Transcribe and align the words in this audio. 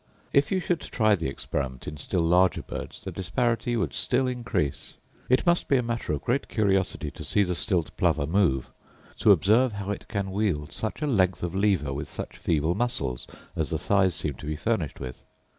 If 0.33 0.51
you 0.51 0.59
should 0.59 0.79
try 0.79 1.13
the 1.13 1.29
experiment 1.29 1.87
in 1.87 1.95
still 1.97 2.23
larger 2.23 2.63
birds 2.63 3.03
the 3.03 3.11
disparity 3.11 3.75
would 3.75 3.93
still 3.93 4.25
increase. 4.25 4.97
It 5.29 5.45
must 5.45 5.67
be 5.67 5.79
matter 5.81 6.11
of 6.13 6.23
great 6.23 6.47
curiosity 6.47 7.11
to 7.11 7.23
see 7.23 7.43
the 7.43 7.53
stilt 7.53 7.95
plover 7.97 8.25
move; 8.25 8.71
to 9.19 9.31
observe 9.31 9.73
how 9.73 9.91
it 9.91 10.07
can 10.07 10.31
wield 10.31 10.71
such 10.71 11.03
a 11.03 11.05
length 11.05 11.43
of 11.43 11.53
lever 11.53 11.93
with 11.93 12.09
such 12.09 12.35
feeble 12.35 12.73
muscles 12.73 13.27
as 13.55 13.69
the 13.69 13.77
thighs 13.77 14.15
seem 14.15 14.33
to 14.37 14.47
be 14.47 14.55
furnished 14.55 14.99
with. 14.99 15.23